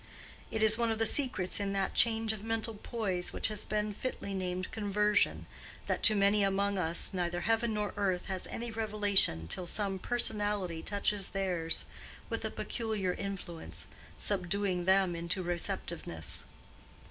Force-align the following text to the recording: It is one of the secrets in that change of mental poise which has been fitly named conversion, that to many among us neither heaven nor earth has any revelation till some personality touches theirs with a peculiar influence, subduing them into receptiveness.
It 0.49 0.63
is 0.63 0.79
one 0.79 0.89
of 0.89 0.97
the 0.97 1.05
secrets 1.05 1.59
in 1.59 1.73
that 1.73 1.93
change 1.93 2.33
of 2.33 2.43
mental 2.43 2.73
poise 2.73 3.31
which 3.31 3.49
has 3.49 3.65
been 3.65 3.93
fitly 3.93 4.33
named 4.33 4.71
conversion, 4.71 5.45
that 5.85 6.01
to 6.01 6.15
many 6.15 6.41
among 6.41 6.79
us 6.79 7.13
neither 7.13 7.41
heaven 7.41 7.75
nor 7.75 7.93
earth 7.95 8.25
has 8.25 8.47
any 8.47 8.71
revelation 8.71 9.47
till 9.47 9.67
some 9.67 9.99
personality 9.99 10.81
touches 10.81 11.27
theirs 11.29 11.85
with 12.31 12.43
a 12.43 12.49
peculiar 12.49 13.13
influence, 13.13 13.85
subduing 14.17 14.85
them 14.85 15.15
into 15.15 15.43
receptiveness. 15.43 16.45